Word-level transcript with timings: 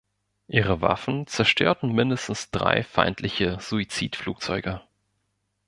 Ihre 0.47 0.81
Waffen 0.81 1.27
zerstörten 1.27 1.93
mindestens 1.93 2.49
drei 2.49 2.81
feindliche 2.81 3.59
Suizid-Flugzeuge. 3.59 4.81